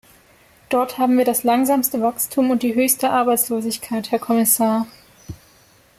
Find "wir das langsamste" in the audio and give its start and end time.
1.19-2.01